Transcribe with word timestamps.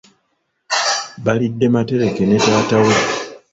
Balidde 1.23 1.65
matereke 1.75 2.23
ne 2.27 2.37
taata 2.45 2.77
we. 2.85 2.93